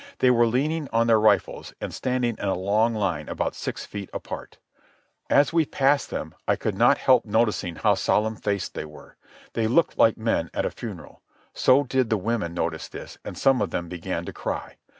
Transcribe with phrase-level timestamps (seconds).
[0.17, 4.09] They were leaning on their rifles and standing in a long line about six feet
[4.11, 4.57] apart.
[5.29, 9.15] As we passed them I could not help noticing how solemn faced they were.
[9.53, 11.21] They looked like men at a funeral.
[11.53, 14.77] So did the women notice this, and some of them began to cry.